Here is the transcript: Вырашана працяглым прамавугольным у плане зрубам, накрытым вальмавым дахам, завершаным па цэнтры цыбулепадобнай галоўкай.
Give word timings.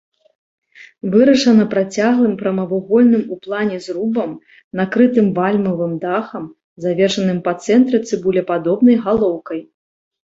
Вырашана 1.15 1.65
працяглым 1.73 2.31
прамавугольным 2.39 3.23
у 3.35 3.37
плане 3.43 3.77
зрубам, 3.87 4.31
накрытым 4.81 5.27
вальмавым 5.37 5.93
дахам, 6.07 6.45
завершаным 6.87 7.39
па 7.49 7.57
цэнтры 7.67 7.97
цыбулепадобнай 8.09 8.95
галоўкай. 9.09 9.59